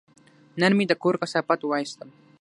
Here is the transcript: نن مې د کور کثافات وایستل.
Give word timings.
نن 0.61 0.71
مې 0.77 0.85
د 0.87 0.91
کور 1.03 1.15
کثافات 1.21 1.61
وایستل. 1.63 2.09